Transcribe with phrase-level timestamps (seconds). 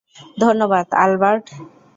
[0.37, 1.45] ধন্যবাদ, অ্যালবার্ট।